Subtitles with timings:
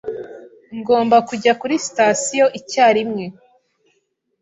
[0.77, 3.25] Ngomba kujya kuri sitasiyo icyarimwe.